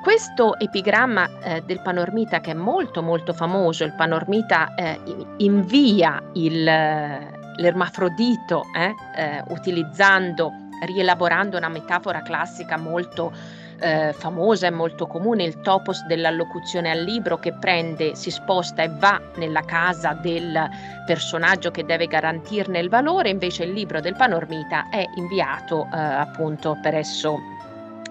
questo 0.03 0.59
epigramma 0.59 1.27
eh, 1.41 1.63
del 1.65 1.81
Panormita 1.81 2.41
che 2.41 2.51
è 2.51 2.53
molto 2.53 3.01
molto 3.01 3.33
famoso, 3.33 3.83
il 3.83 3.93
Panormita 3.93 4.75
eh, 4.75 4.99
invia 5.37 6.21
il, 6.33 6.63
l'ermafrodito 6.63 8.65
eh, 8.75 8.93
eh, 9.15 9.43
utilizzando, 9.47 10.53
rielaborando 10.85 11.57
una 11.57 11.69
metafora 11.69 12.21
classica 12.21 12.77
molto 12.77 13.33
eh, 13.79 14.13
famosa 14.13 14.67
e 14.67 14.71
molto 14.71 15.07
comune, 15.07 15.43
il 15.43 15.59
topos 15.61 16.05
dell'allocuzione 16.05 16.91
al 16.91 17.01
libro 17.01 17.39
che 17.39 17.53
prende, 17.53 18.13
si 18.13 18.29
sposta 18.29 18.83
e 18.83 18.89
va 18.89 19.19
nella 19.37 19.61
casa 19.61 20.13
del 20.13 20.69
personaggio 21.07 21.71
che 21.71 21.83
deve 21.83 22.05
garantirne 22.05 22.77
il 22.77 22.89
valore, 22.89 23.29
invece 23.29 23.63
il 23.63 23.71
libro 23.71 24.01
del 24.01 24.15
Panormita 24.15 24.87
è 24.89 25.03
inviato 25.15 25.87
eh, 25.91 25.97
appunto 25.97 26.77
per 26.81 26.93
esso 26.93 27.57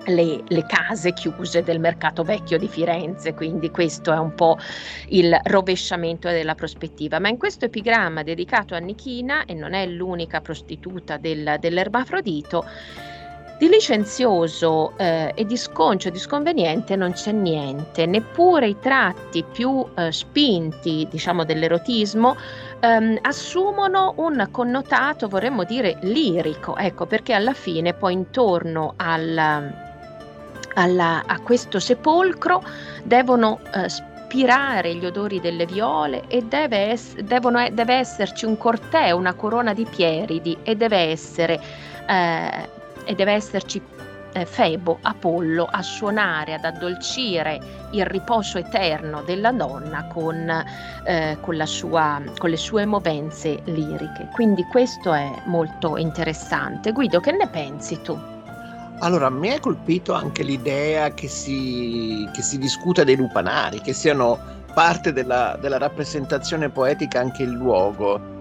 le, 0.08 0.42
le, 0.46 0.66
case 0.66 1.12
chiuse 1.12 1.62
del 1.62 1.80
mercato 1.80 2.22
vecchio 2.22 2.58
di 2.58 2.68
Firenze, 2.68 3.34
quindi 3.34 3.70
questo 3.70 4.12
è 4.12 4.18
un 4.18 4.34
po' 4.34 4.58
il 5.08 5.38
rovesciamento 5.44 6.28
della 6.28 6.54
prospettiva. 6.54 7.18
Ma 7.18 7.28
in 7.28 7.38
questo 7.38 7.66
epigramma 7.66 8.22
dedicato 8.22 8.74
a 8.74 8.78
Nichina, 8.78 9.44
e 9.44 9.54
non 9.54 9.74
è 9.74 9.86
l'unica 9.86 10.40
prostituta 10.40 11.16
del, 11.16 11.56
dell'erbafrodito, 11.60 12.64
di 13.58 13.68
licenzioso 13.68 14.96
eh, 14.96 15.32
e 15.34 15.44
di 15.44 15.56
sconcio, 15.56 16.10
di 16.10 16.18
sconveniente 16.18 16.94
non 16.94 17.12
c'è 17.12 17.32
niente, 17.32 18.06
neppure 18.06 18.68
i 18.68 18.78
tratti 18.78 19.42
più 19.42 19.84
eh, 19.96 20.12
spinti, 20.12 21.08
diciamo, 21.10 21.44
dell'erotismo 21.44 22.36
ehm, 22.78 23.18
assumono 23.22 24.14
un 24.18 24.46
connotato, 24.52 25.26
vorremmo 25.26 25.64
dire, 25.64 25.98
lirico, 26.02 26.76
ecco, 26.76 27.06
perché 27.06 27.32
alla 27.32 27.52
fine 27.52 27.94
poi 27.94 28.12
intorno 28.12 28.94
al 28.96 29.86
alla, 30.78 31.24
a 31.26 31.40
questo 31.40 31.80
sepolcro 31.80 32.62
devono 33.02 33.60
eh, 33.74 33.88
spirare 33.88 34.94
gli 34.94 35.04
odori 35.04 35.40
delle 35.40 35.66
viole 35.66 36.24
e 36.28 36.42
deve, 36.42 36.92
es- 36.92 37.16
devono, 37.16 37.68
deve 37.70 37.94
esserci 37.94 38.44
un 38.44 38.56
corteo, 38.56 39.16
una 39.16 39.34
corona 39.34 39.74
di 39.74 39.84
pieridi 39.84 40.56
e 40.62 40.76
deve, 40.76 40.98
essere, 40.98 41.60
eh, 42.06 42.68
e 43.04 43.14
deve 43.14 43.32
esserci 43.32 43.82
eh, 44.32 44.44
Febo, 44.44 44.98
Apollo, 45.02 45.66
a 45.68 45.82
suonare, 45.82 46.54
ad 46.54 46.64
addolcire 46.64 47.58
il 47.92 48.04
riposo 48.04 48.58
eterno 48.58 49.22
della 49.22 49.50
donna 49.50 50.06
con, 50.06 50.64
eh, 51.04 51.38
con, 51.40 51.66
sua, 51.66 52.22
con, 52.36 52.50
le 52.50 52.56
sue 52.56 52.84
movenze 52.84 53.60
liriche. 53.64 54.28
Quindi 54.32 54.62
questo 54.70 55.12
è 55.12 55.42
molto 55.46 55.96
interessante. 55.96 56.92
Guido, 56.92 57.18
che 57.18 57.32
ne 57.32 57.48
pensi 57.48 58.00
tu? 58.02 58.37
Allora, 59.00 59.30
mi 59.30 59.52
ha 59.52 59.60
colpito 59.60 60.12
anche 60.12 60.42
l'idea 60.42 61.14
che 61.14 61.28
si, 61.28 62.28
che 62.32 62.42
si 62.42 62.58
discuta 62.58 63.04
dei 63.04 63.14
lupanari, 63.14 63.80
che 63.80 63.92
siano 63.92 64.38
parte 64.74 65.12
della, 65.12 65.56
della 65.60 65.78
rappresentazione 65.78 66.68
poetica 66.68 67.20
anche 67.20 67.44
il 67.44 67.50
luogo. 67.50 68.36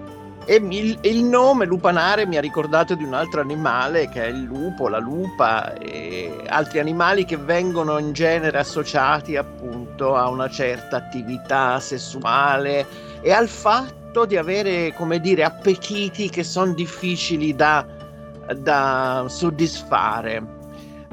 E 0.45 0.55
il, 0.55 0.97
il, 1.01 1.23
nome 1.23 1.65
lupanare 1.65 2.25
mi 2.25 2.37
ha 2.37 2.41
ricordato 2.41 2.95
di 2.95 3.03
un 3.03 3.13
altro 3.13 3.41
animale 3.41 4.07
che 4.07 4.23
è 4.23 4.27
il 4.27 4.43
lupo, 4.43 4.87
la 4.87 4.97
lupa 4.97 5.73
e 5.73 6.43
altri 6.47 6.79
animali 6.79 7.25
che 7.25 7.37
vengono 7.37 7.97
in 7.97 8.13
genere 8.13 8.57
associati 8.57 9.35
appunto 9.35 10.15
a 10.15 10.29
una 10.29 10.49
certa 10.49 10.95
attività 10.95 11.79
sessuale 11.79 12.85
e 13.21 13.31
al 13.31 13.49
fatto 13.49 14.25
di 14.25 14.37
avere, 14.37 14.93
come 14.93 15.19
dire, 15.19 15.43
appetiti 15.43 16.29
che 16.29 16.43
sono 16.43 16.73
difficili 16.73 17.53
da 17.53 17.85
da 18.55 19.25
soddisfare. 19.27 20.55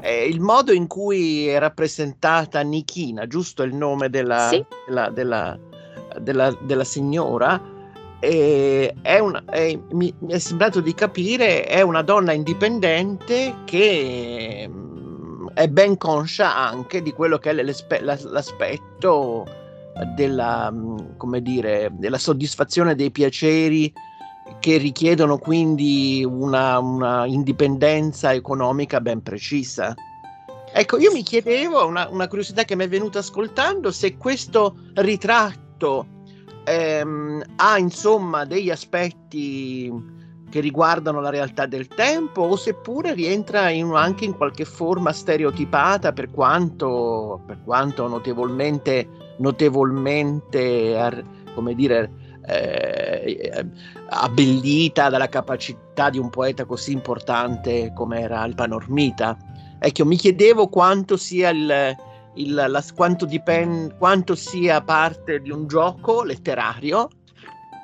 Eh, 0.01 0.27
il 0.27 0.39
modo 0.39 0.71
in 0.71 0.87
cui 0.87 1.47
è 1.47 1.57
rappresentata 1.57 2.61
Nichina, 2.61 3.27
giusto 3.27 3.63
il 3.63 3.73
nome 3.73 4.09
della, 4.09 4.49
sì. 4.49 4.63
della, 4.87 5.09
della, 5.09 5.59
della, 6.19 6.57
della 6.61 6.83
signora, 6.83 7.73
è 8.19 9.19
una, 9.19 9.43
è, 9.45 9.77
mi, 9.91 10.13
mi, 10.19 10.31
è 10.33 10.39
sembrato 10.39 10.79
di 10.81 10.93
capire, 10.93 11.63
è 11.63 11.81
una 11.81 12.01
donna 12.01 12.31
indipendente 12.31 13.53
che 13.65 14.67
mm, 14.67 15.47
è 15.53 15.67
ben 15.67 15.97
conscia 15.97 16.55
anche 16.55 17.01
di 17.01 17.11
quello 17.11 17.37
che 17.37 17.51
è 17.51 17.53
l'aspetto 17.53 19.45
della, 20.15 20.71
mm, 20.71 20.97
come 21.17 21.41
dire, 21.41 21.89
della 21.93 22.17
soddisfazione 22.17 22.95
dei 22.95 23.11
piaceri 23.11 23.93
che 24.59 24.77
richiedono 24.77 25.37
quindi 25.37 26.25
una, 26.27 26.79
una, 26.79 27.25
indipendenza 27.25 28.33
economica 28.33 29.01
ben 29.01 29.21
precisa. 29.21 29.93
Ecco, 30.73 30.97
io 30.97 31.11
mi 31.11 31.23
chiedevo, 31.23 31.85
una, 31.85 32.07
una 32.09 32.27
curiosità 32.27 32.63
che 32.63 32.75
mi 32.75 32.83
è 32.83 32.89
venuta 32.89 33.19
ascoltando, 33.19 33.91
se 33.91 34.17
questo 34.17 34.75
ritratto 34.95 36.05
ehm, 36.65 37.43
ha 37.55 37.77
insomma 37.77 38.45
degli 38.45 38.69
aspetti 38.69 40.13
che 40.49 40.59
riguardano 40.59 41.21
la 41.21 41.29
realtà 41.29 41.65
del 41.65 41.87
tempo 41.87 42.43
o 42.43 42.55
seppure 42.55 43.13
rientra 43.13 43.69
in, 43.69 43.91
anche 43.93 44.25
in 44.25 44.35
qualche 44.35 44.65
forma 44.65 45.11
stereotipata 45.11 46.13
per 46.13 46.29
quanto, 46.31 47.41
per 47.45 47.61
quanto 47.63 48.07
notevolmente, 48.07 49.07
notevolmente 49.37 50.95
come 51.55 51.73
dire, 51.73 52.11
eh, 52.47 53.65
abbellita 54.09 55.09
dalla 55.09 55.29
capacità 55.29 56.09
di 56.09 56.19
un 56.19 56.29
poeta 56.29 56.65
così 56.65 56.91
importante 56.91 57.91
come 57.93 58.21
era 58.21 58.45
il 58.45 58.55
Panormita. 58.55 59.37
Ecco, 59.79 60.05
mi 60.05 60.15
chiedevo 60.15 60.67
quanto 60.67 61.17
sia 61.17 61.49
il, 61.49 61.95
il, 62.35 62.53
la, 62.53 62.83
quanto, 62.93 63.25
dipende, 63.25 63.95
quanto 63.97 64.35
sia 64.35 64.81
parte 64.81 65.41
di 65.41 65.51
un 65.51 65.67
gioco 65.67 66.23
letterario 66.23 67.09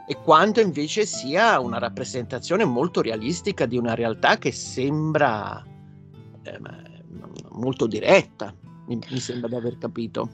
e 0.08 0.18
quanto 0.24 0.60
invece 0.60 1.06
sia 1.06 1.60
una 1.60 1.80
rappresentazione 1.80 2.66
molto 2.66 3.02
realistica 3.02 3.66
di 3.66 3.78
una 3.78 3.94
realtà 3.94 4.38
che 4.38 4.52
sembra 4.52 5.64
eh, 6.44 6.60
molto 7.52 7.88
diretta, 7.88 8.54
mi, 8.88 9.00
mi, 9.10 9.20
sembra 9.20 9.48
di 9.48 9.56
aver 9.56 9.78
capito. 9.78 10.30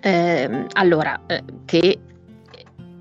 Eh, 0.00 0.66
allora, 0.72 1.20
eh, 1.26 1.42
che 1.64 1.98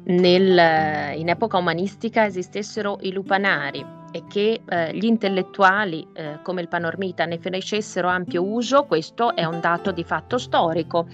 nel, 0.06 1.18
in 1.18 1.30
epoca 1.30 1.58
umanistica 1.58 2.26
esistessero 2.26 2.98
i 3.02 3.12
lupanari 3.12 4.04
e 4.16 4.24
che 4.30 4.62
eh, 4.66 4.96
gli 4.96 5.04
intellettuali 5.04 6.08
eh, 6.14 6.40
come 6.42 6.62
il 6.62 6.70
Panormita 6.70 7.26
ne 7.26 7.38
facessero 7.38 8.08
ampio 8.08 8.46
uso, 8.46 8.86
questo 8.86 9.36
è 9.36 9.44
un 9.44 9.60
dato 9.60 9.92
di 9.92 10.06
fatto 10.06 10.38
storico. 10.38 11.08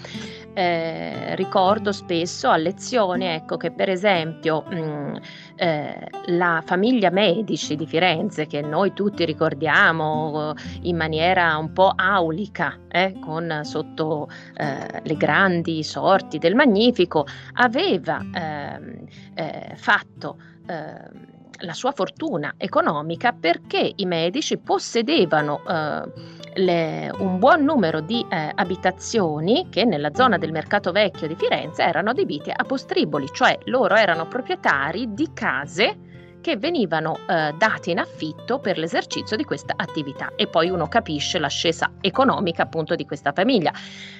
Eh, 0.54 1.34
ricordo 1.34 1.90
spesso 1.90 2.48
a 2.48 2.56
lezioni 2.56 3.24
ecco, 3.24 3.56
che 3.56 3.72
per 3.72 3.88
esempio 3.88 4.62
mh, 4.68 4.76
mm, 4.76 5.14
eh, 5.56 6.08
la 6.26 6.62
famiglia 6.64 7.10
Medici 7.10 7.74
di 7.74 7.88
Firenze, 7.88 8.46
che 8.46 8.60
noi 8.60 8.92
tutti 8.92 9.24
ricordiamo 9.24 10.54
in 10.82 10.96
maniera 10.96 11.56
un 11.56 11.72
po' 11.72 11.90
aulica, 11.96 12.78
eh, 12.88 13.18
con 13.20 13.62
sotto 13.64 14.28
eh, 14.54 15.00
le 15.02 15.16
grandi 15.16 15.82
sorti 15.82 16.38
del 16.38 16.54
Magnifico, 16.54 17.26
aveva 17.54 18.24
ehm, 18.32 19.06
eh, 19.34 19.72
fatto 19.74 20.36
ehm, 20.68 21.31
la 21.62 21.72
sua 21.72 21.92
fortuna 21.92 22.54
economica 22.56 23.32
perché 23.32 23.92
i 23.96 24.06
medici 24.06 24.58
possedevano 24.58 25.62
eh, 25.66 26.40
le, 26.54 27.12
un 27.18 27.38
buon 27.38 27.64
numero 27.64 28.00
di 28.00 28.24
eh, 28.28 28.52
abitazioni 28.54 29.68
che 29.70 29.84
nella 29.84 30.14
zona 30.14 30.38
del 30.38 30.52
mercato 30.52 30.92
vecchio 30.92 31.26
di 31.26 31.34
Firenze 31.34 31.82
erano 31.82 32.10
adibite 32.10 32.52
a 32.54 32.64
postriboli, 32.64 33.26
cioè 33.32 33.58
loro 33.64 33.94
erano 33.94 34.26
proprietari 34.26 35.14
di 35.14 35.30
case 35.32 36.10
che 36.42 36.58
venivano 36.58 37.20
eh, 37.26 37.54
date 37.56 37.90
in 37.90 37.98
affitto 37.98 38.58
per 38.58 38.76
l'esercizio 38.76 39.36
di 39.36 39.44
questa 39.44 39.72
attività 39.74 40.32
e 40.36 40.46
poi 40.46 40.68
uno 40.68 40.88
capisce 40.88 41.38
l'ascesa 41.38 41.90
economica 42.02 42.64
appunto 42.64 42.94
di 42.94 43.06
questa 43.06 43.32
famiglia. 43.32 43.72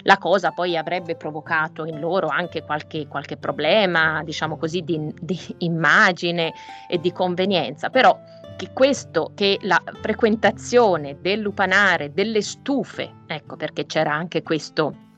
La 0.04 0.16
cosa 0.16 0.52
poi 0.52 0.78
avrebbe 0.78 1.16
provocato 1.16 1.84
in 1.84 2.00
loro 2.00 2.28
anche 2.28 2.62
qualche, 2.62 3.06
qualche 3.06 3.36
problema, 3.36 4.22
diciamo 4.24 4.56
così, 4.56 4.80
di, 4.80 5.12
di 5.20 5.38
immagine 5.58 6.54
e 6.88 6.98
di 6.98 7.12
convenienza, 7.12 7.90
però 7.90 8.18
che 8.56 8.70
questo, 8.72 9.32
che 9.34 9.58
la 9.62 9.82
frequentazione 10.00 11.18
del 11.20 11.40
lupanare, 11.40 12.12
delle 12.12 12.40
stufe, 12.40 13.10
ecco 13.26 13.56
perché 13.56 13.84
c'era 13.84 14.14
anche 14.14 14.42
questo 14.42 15.10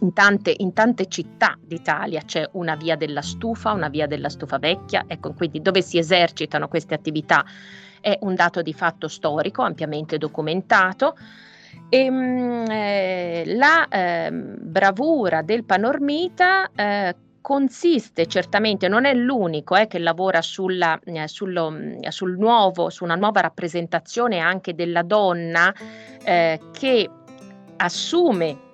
in 0.00 0.12
tante, 0.12 0.54
in 0.58 0.72
tante, 0.72 1.06
città 1.06 1.56
d'Italia 1.60 2.22
c'è 2.24 2.48
una 2.52 2.74
via 2.74 2.96
della 2.96 3.22
stufa, 3.22 3.72
una 3.72 3.88
via 3.88 4.06
della 4.06 4.28
stufa 4.28 4.58
vecchia, 4.58 5.04
ecco, 5.06 5.32
quindi 5.32 5.62
dove 5.62 5.80
si 5.82 5.98
esercitano 5.98 6.68
queste 6.68 6.94
attività 6.94 7.44
è 8.00 8.18
un 8.22 8.34
dato 8.34 8.62
di 8.62 8.72
fatto 8.72 9.08
storico 9.08 9.62
ampiamente 9.62 10.18
documentato. 10.18 11.16
E, 11.88 11.98
ehm, 11.98 12.70
eh, 12.70 13.44
la 13.46 13.86
eh, 13.88 14.30
bravura 14.32 15.42
del 15.42 15.64
panormita 15.64 16.70
eh, 16.74 17.14
consiste 17.40 18.26
certamente, 18.26 18.88
non 18.88 19.04
è 19.04 19.14
l'unico 19.14 19.76
eh, 19.76 19.86
che 19.86 19.98
lavora 19.98 20.42
sulla, 20.42 20.98
eh, 21.04 21.28
sullo, 21.28 21.70
mm, 21.70 22.02
sul 22.08 22.36
nuovo, 22.36 22.90
su 22.90 23.04
una 23.04 23.14
nuova 23.14 23.40
rappresentazione 23.40 24.38
anche 24.38 24.74
della 24.74 25.02
donna 25.02 25.72
eh, 26.22 26.60
che 26.72 27.10
assume 27.76 28.68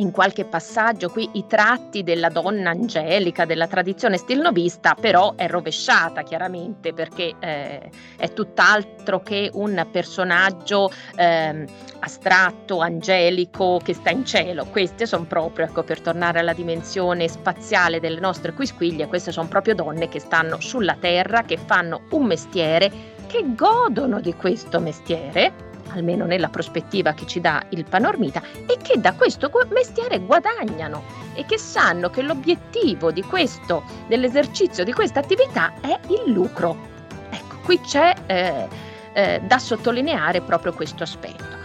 in 0.00 0.10
qualche 0.10 0.44
passaggio 0.44 1.10
qui 1.10 1.28
i 1.34 1.46
tratti 1.46 2.02
della 2.02 2.28
donna 2.28 2.70
angelica, 2.70 3.44
della 3.44 3.66
tradizione 3.66 4.16
stilnovista, 4.16 4.94
però 4.98 5.34
è 5.36 5.46
rovesciata 5.46 6.22
chiaramente 6.22 6.92
perché 6.92 7.34
eh, 7.38 7.90
è 8.16 8.32
tutt'altro 8.32 9.20
che 9.20 9.50
un 9.52 9.86
personaggio 9.90 10.90
eh, 11.16 11.66
astratto, 12.00 12.80
angelico 12.80 13.78
che 13.82 13.94
sta 13.94 14.10
in 14.10 14.24
cielo. 14.24 14.64
Queste 14.66 15.06
sono 15.06 15.24
proprio, 15.24 15.66
ecco, 15.66 15.82
per 15.82 16.00
tornare 16.00 16.38
alla 16.38 16.54
dimensione 16.54 17.28
spaziale 17.28 18.00
delle 18.00 18.20
nostre 18.20 18.52
quisquiglie, 18.52 19.06
queste 19.06 19.32
sono 19.32 19.48
proprio 19.48 19.74
donne 19.74 20.08
che 20.08 20.18
stanno 20.18 20.60
sulla 20.60 20.96
terra, 20.98 21.42
che 21.42 21.58
fanno 21.58 22.02
un 22.10 22.24
mestiere, 22.24 22.90
che 23.26 23.44
godono 23.54 24.20
di 24.20 24.34
questo 24.34 24.80
mestiere 24.80 25.68
almeno 25.92 26.24
nella 26.24 26.48
prospettiva 26.48 27.12
che 27.12 27.26
ci 27.26 27.40
dà 27.40 27.62
il 27.70 27.84
panormita, 27.84 28.42
e 28.66 28.76
che 28.80 29.00
da 29.00 29.12
questo 29.14 29.50
mestiere 29.70 30.20
guadagnano 30.20 31.02
e 31.34 31.44
che 31.44 31.58
sanno 31.58 32.10
che 32.10 32.22
l'obiettivo 32.22 33.10
di 33.10 33.22
questo, 33.22 33.82
dell'esercizio 34.08 34.84
di 34.84 34.92
questa 34.92 35.20
attività 35.20 35.72
è 35.80 35.98
il 36.08 36.32
lucro. 36.32 36.76
Ecco, 37.30 37.56
qui 37.64 37.80
c'è 37.80 38.14
eh, 38.26 38.68
eh, 39.12 39.40
da 39.44 39.58
sottolineare 39.58 40.40
proprio 40.40 40.72
questo 40.72 41.02
aspetto. 41.02 41.59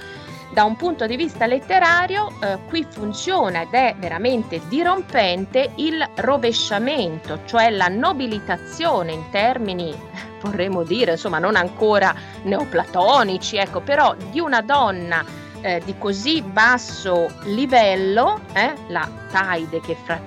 Da 0.56 0.64
un 0.64 0.78
punto 0.78 1.06
di 1.06 1.18
vista 1.18 1.48
letterario, 1.48 2.32
eh, 2.42 2.60
qui 2.70 2.88
funziona 2.90 3.64
ed 3.64 3.74
è 3.74 3.94
veramente 4.00 4.62
dirompente 4.70 5.74
il 5.76 6.02
rovesciamento, 6.16 7.42
cioè 7.44 7.70
la 7.72 7.90
nobilitazione 7.90 9.12
in 9.12 9.30
termini 9.32 9.94
vorremmo 10.40 10.84
dire, 10.84 11.12
insomma, 11.12 11.40
non 11.40 11.58
ancora 11.58 12.16
neoplatonici, 12.44 13.58
ecco, 13.58 13.82
però 13.82 14.16
di 14.32 14.40
una 14.40 14.62
donna 14.62 15.26
eh, 15.60 15.82
di 15.84 15.94
così 15.98 16.42
basso 16.42 17.30
livello, 17.44 18.40
eh, 18.54 18.76
la 18.88 19.10
Taide, 19.30 19.82
che 19.82 19.98
fra, 20.06 20.18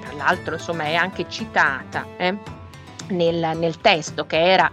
tra 0.00 0.12
l'altro 0.16 0.54
insomma 0.54 0.82
è 0.86 0.96
anche 0.96 1.28
citata 1.28 2.04
eh, 2.16 2.36
nel, 3.10 3.52
nel 3.56 3.80
testo, 3.80 4.26
che 4.26 4.50
era 4.50 4.68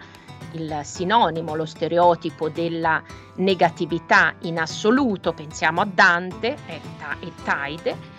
il 0.52 0.80
sinonimo, 0.84 1.56
lo 1.56 1.66
stereotipo 1.66 2.50
della 2.50 3.02
negatività 3.36 4.34
in 4.42 4.60
assoluto, 4.60 5.34
pensiamo 5.34 5.82
a 5.82 5.86
Dante 5.86 6.56
e, 6.66 6.80
e 7.20 7.32
Taide, 7.44 8.18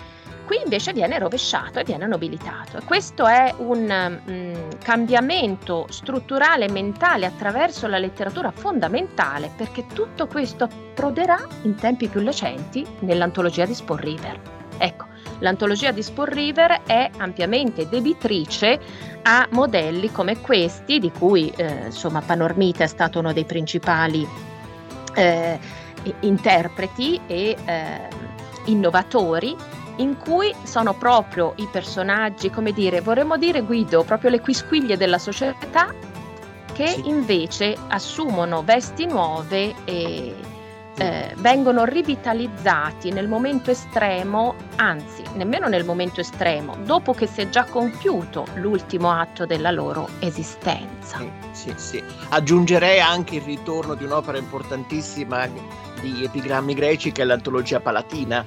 Qui 0.49 0.63
invece 0.63 0.95
viene 0.95 1.19
rovesciato 1.19 1.79
e 1.79 1.85
viene 1.85 2.07
nobilitato. 2.07 2.79
E 2.79 2.85
questo 2.85 3.27
è 3.27 3.53
un 3.59 4.21
mm, 4.31 4.55
cambiamento 4.83 5.85
strutturale 5.91 6.71
mentale 6.71 7.27
attraverso 7.27 7.87
la 7.87 7.99
letteratura 7.99 8.51
fondamentale 8.51 9.51
perché 9.55 9.87
tutto 9.89 10.27
questo 10.27 10.65
approderà 10.65 11.47
in 11.65 11.75
tempi 11.75 12.09
più 12.09 12.23
recenti 12.23 12.83
nell'antologia 13.01 13.67
di 13.67 13.75
Spawn 13.75 14.01
River. 14.01 14.41
Ecco, 14.79 15.08
l'antologia 15.41 15.91
di 15.93 16.03
Spawn 16.03 16.29
River 16.29 16.83
è 16.87 17.11
ampiamente 17.19 17.89
debitrice 17.89 18.79
a 19.23 19.47
modelli 19.53 20.11
come 20.11 20.41
questi, 20.41 20.99
di 20.99 21.11
cui 21.11 21.53
eh, 21.57 21.87
insomma 21.87 22.21
Panormita 22.21 22.85
è 22.85 22.87
stato 22.87 23.19
uno 23.19 23.33
dei 23.33 23.45
principali 23.45 24.27
eh, 25.15 25.59
interpreti 26.21 27.21
e 27.27 27.57
eh, 27.65 28.09
innovatori 28.67 29.57
in 29.97 30.17
cui 30.17 30.55
sono 30.63 30.95
proprio 30.95 31.55
i 31.57 31.69
personaggi, 31.71 32.51
come 32.51 32.73
dire, 32.73 33.01
vorremmo 33.01 33.37
dire 33.37 33.63
Guido, 33.63 34.05
proprio 34.05 34.31
le 34.31 34.41
quisquiglie 34.41 34.97
della 34.97 35.19
società 35.19 35.93
che 36.73 36.87
sì. 36.87 37.09
invece 37.09 37.77
assumono 37.89 38.63
vesti 38.63 39.07
nuove 39.07 39.75
e 39.85 40.35
eh, 40.99 41.35
vengono 41.39 41.85
rivitalizzati 41.85 43.11
nel 43.11 43.29
momento 43.29 43.71
estremo, 43.71 44.55
anzi 44.77 45.23
nemmeno 45.35 45.69
nel 45.69 45.85
momento 45.85 46.21
estremo, 46.21 46.77
dopo 46.85 47.13
che 47.13 47.27
si 47.27 47.41
è 47.41 47.49
già 47.49 47.65
compiuto 47.65 48.47
l'ultimo 48.57 49.11
atto 49.11 49.47
della 49.47 49.71
loro 49.71 50.09
esistenza. 50.19 51.19
Sì, 51.19 51.31
sì, 51.53 51.73
sì. 51.77 52.03
Aggiungerei 52.31 53.01
anche 53.01 53.37
il 53.37 53.43
ritorno 53.43 53.95
di 53.95 54.05
un'opera 54.05 54.39
importantissima 54.39 55.47
di 56.01 56.25
epigrammi 56.25 56.75
greci 56.75 57.13
che 57.13 57.23
è 57.23 57.25
l'antologia 57.25 57.81
palatina 57.81 58.45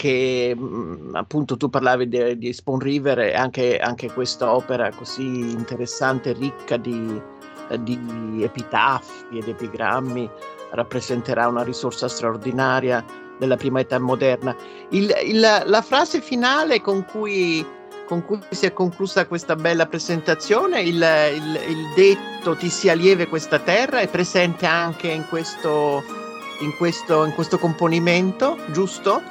che 0.00 0.56
mm, 0.56 1.14
appunto 1.14 1.58
tu 1.58 1.68
parlavi 1.68 2.08
di, 2.08 2.38
di 2.38 2.52
Spawn 2.54 2.78
River 2.78 3.18
e 3.18 3.34
anche, 3.34 3.76
anche 3.78 4.10
questa 4.10 4.54
opera 4.54 4.90
così 4.92 5.50
interessante, 5.50 6.32
ricca 6.32 6.78
di, 6.78 7.20
di 7.80 8.42
epitaffi 8.42 9.36
ed 9.36 9.48
epigrammi, 9.48 10.30
rappresenterà 10.72 11.48
una 11.48 11.62
risorsa 11.62 12.08
straordinaria 12.08 13.04
della 13.38 13.56
prima 13.56 13.80
età 13.80 13.98
moderna. 13.98 14.54
Il, 14.90 15.12
il, 15.24 15.40
la 15.40 15.82
frase 15.82 16.20
finale 16.20 16.80
con 16.80 17.04
cui, 17.04 17.66
con 18.06 18.24
cui, 18.24 18.38
si 18.50 18.66
è 18.66 18.72
conclusa 18.72 19.26
questa 19.26 19.56
bella 19.56 19.86
presentazione, 19.86 20.82
il, 20.82 21.02
il, 21.66 21.92
detto 21.94 22.54
ti 22.54 22.68
sia 22.68 22.92
lieve 22.92 23.26
questa 23.28 23.58
terra, 23.58 24.00
è 24.00 24.08
presente 24.08 24.66
anche 24.66 25.08
in 25.08 25.26
questo, 25.28 26.04
in 26.60 26.76
questo, 26.76 27.24
in 27.24 27.32
questo 27.32 27.58
componimento, 27.58 28.58
giusto? 28.68 29.22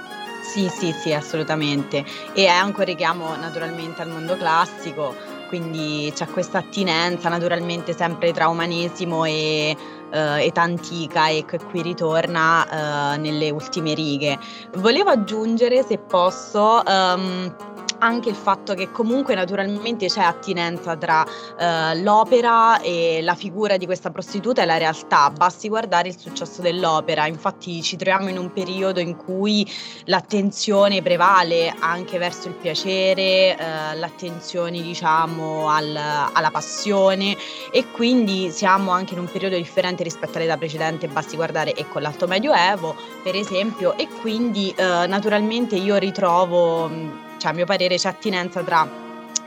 Sì, 0.41 0.67
sì, 0.69 0.91
sì, 0.91 1.13
assolutamente. 1.13 2.03
E 2.33 2.45
è 2.45 2.47
anche 2.47 2.79
un 2.79 2.85
richiamo 2.85 3.35
naturalmente 3.35 4.01
al 4.01 4.09
mondo 4.09 4.35
classico, 4.35 5.13
quindi 5.49 6.11
c'è 6.15 6.27
questa 6.27 6.59
attinenza 6.59 7.27
naturalmente 7.27 7.93
sempre 7.93 8.31
tra 8.31 8.47
umanesimo 8.47 9.25
e 9.25 9.75
uh, 10.11 10.15
età 10.15 10.61
antica 10.61 11.27
e 11.27 11.43
che 11.45 11.57
qui 11.57 11.81
ritorna 11.81 13.15
uh, 13.15 13.19
nelle 13.19 13.49
ultime 13.49 13.95
righe. 13.95 14.37
Volevo 14.75 15.09
aggiungere, 15.09 15.83
se 15.83 15.97
posso, 15.97 16.81
um, 16.85 17.53
anche 17.99 18.29
il 18.29 18.35
fatto 18.35 18.73
che 18.73 18.91
comunque 18.91 19.35
naturalmente 19.35 20.07
c'è 20.07 20.21
attinenza 20.21 20.95
tra 20.95 21.25
eh, 21.57 22.01
l'opera 22.01 22.81
e 22.81 23.19
la 23.21 23.35
figura 23.35 23.77
di 23.77 23.85
questa 23.85 24.09
prostituta 24.09 24.61
e 24.61 24.65
la 24.65 24.77
realtà, 24.77 25.29
basti 25.29 25.67
guardare 25.67 26.09
il 26.09 26.17
successo 26.17 26.61
dell'opera, 26.61 27.27
infatti 27.27 27.81
ci 27.81 27.95
troviamo 27.95 28.29
in 28.29 28.37
un 28.37 28.51
periodo 28.51 28.99
in 28.99 29.15
cui 29.15 29.69
l'attenzione 30.05 31.01
prevale 31.01 31.73
anche 31.79 32.17
verso 32.17 32.47
il 32.47 32.55
piacere, 32.55 33.57
eh, 33.57 33.95
l'attenzione 33.95 34.81
diciamo 34.81 35.69
al, 35.69 35.95
alla 35.95 36.51
passione. 36.51 37.35
E 37.71 37.91
quindi 37.91 38.51
siamo 38.51 38.91
anche 38.91 39.13
in 39.13 39.19
un 39.19 39.31
periodo 39.31 39.55
differente 39.55 40.03
rispetto 40.03 40.37
all'età 40.37 40.57
precedente, 40.57 41.07
basti 41.07 41.35
guardare 41.35 41.75
ecco 41.75 41.99
l'Alto 41.99 42.27
Medioevo 42.27 42.95
per 43.23 43.35
esempio. 43.35 43.97
E 43.97 44.07
quindi 44.21 44.73
eh, 44.75 45.05
naturalmente 45.07 45.75
io 45.75 45.97
ritrovo 45.97 47.27
cioè 47.39 47.51
a 47.51 47.53
mio 47.55 47.65
parere 47.65 47.95
c'è 47.95 48.09
attinenza 48.09 48.61
tra 48.61 48.87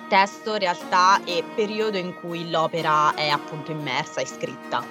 testo, 0.08 0.56
realtà 0.56 1.20
e 1.24 1.44
periodo 1.54 1.96
in 1.96 2.14
cui 2.14 2.50
l'opera 2.50 3.14
è 3.14 3.28
appunto 3.28 3.70
immersa 3.70 4.20
e 4.20 4.26
scritta. 4.26 4.84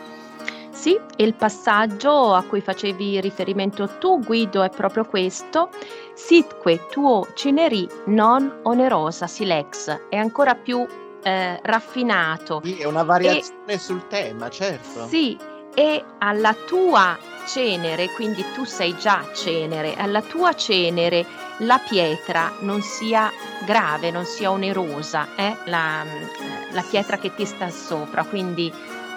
Sì, 0.71 0.99
il 1.17 1.35
passaggio 1.35 2.33
a 2.33 2.41
cui 2.43 2.61
facevi 2.61 3.21
riferimento 3.21 3.97
tu, 3.99 4.19
Guido, 4.19 4.63
è 4.63 4.69
proprio 4.69 5.05
questo. 5.05 5.69
Sitque 6.13 6.87
tuo 6.89 7.27
cineri 7.35 7.87
non 8.05 8.61
onerosa 8.63 9.27
silex, 9.27 10.07
è 10.09 10.15
ancora 10.15 10.55
più 10.55 10.83
eh, 11.21 11.59
raffinato. 11.61 12.61
Sì, 12.63 12.79
è 12.79 12.85
una 12.85 13.03
variazione 13.03 13.73
e, 13.73 13.77
sul 13.77 14.07
tema, 14.07 14.49
certo. 14.49 15.07
Sì, 15.07 15.37
e 15.75 16.03
alla 16.17 16.55
tua 16.65 17.17
cenere, 17.45 18.09
quindi 18.11 18.43
tu 18.53 18.63
sei 18.63 18.95
già 18.97 19.25
cenere, 19.33 19.95
alla 19.95 20.21
tua 20.21 20.53
cenere 20.53 21.25
la 21.59 21.79
pietra 21.79 22.51
non 22.61 22.81
sia 22.81 23.31
grave, 23.65 24.11
non 24.11 24.25
sia 24.25 24.51
onerosa, 24.51 25.35
eh? 25.35 25.55
la, 25.65 26.03
la 26.71 26.83
pietra 26.89 27.17
che 27.17 27.33
ti 27.35 27.45
sta 27.45 27.69
sopra, 27.69 28.23
quindi 28.23 28.71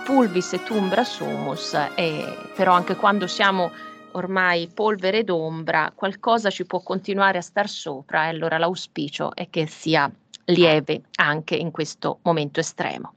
pulvis 0.05 0.53
et 0.53 0.69
umbra 0.69 1.05
sumus, 1.05 1.75
eh, 1.95 2.37
però 2.55 2.73
anche 2.73 2.97
quando 2.97 3.27
siamo 3.27 3.71
ormai 4.13 4.69
polvere 4.73 5.25
d'ombra, 5.25 5.93
qualcosa 5.95 6.51
ci 6.51 6.65
può 6.65 6.81
continuare 6.81 7.39
a 7.39 7.43
star 7.43 7.69
sopra 7.69 8.27
e 8.27 8.29
allora 8.29 8.59
l'auspicio 8.59 9.35
è 9.35 9.49
che 9.51 9.67
sia 9.67 10.11
lieve 10.47 11.03
anche 11.17 11.57
in 11.57 11.71
questo 11.71 12.19
momento 12.23 12.61
estremo. 12.61 13.15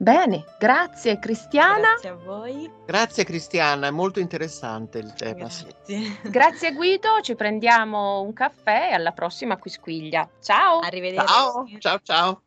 Bene, 0.00 0.46
grazie 0.58 1.18
Cristiana. 1.18 1.90
Grazie 1.90 2.08
a 2.08 2.14
voi. 2.14 2.72
Grazie 2.86 3.22
Cristiana, 3.22 3.88
è 3.88 3.90
molto 3.90 4.18
interessante 4.18 4.96
il 4.96 5.12
tema. 5.12 5.40
Grazie. 5.40 6.20
Grazie 6.24 6.72
Guido, 6.72 7.20
ci 7.20 7.34
prendiamo 7.34 8.22
un 8.22 8.32
caffè 8.32 8.88
e 8.92 8.94
alla 8.94 9.12
prossima 9.12 9.58
Quisquiglia. 9.58 10.26
Ciao. 10.40 10.78
Arrivederci. 10.78 11.26
Ciao, 11.26 11.68
ciao, 11.78 12.00
ciao. 12.02 12.42